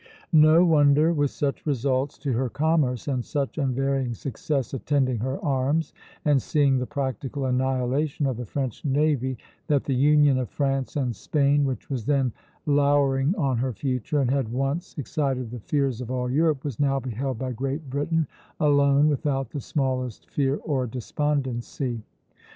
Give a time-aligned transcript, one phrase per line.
[0.33, 5.93] No wonder, with such results to her commerce and such unvarying success attending her arms,
[6.25, 9.37] and seeing the practical annihilation of the French navy,
[9.67, 12.31] that the union of France and Spain, which was then
[12.65, 16.99] lowering on her future and had once excited the fears of all Europe, was now
[16.99, 18.25] beheld by Great Britain
[18.59, 22.01] alone without the smallest fear or despondency.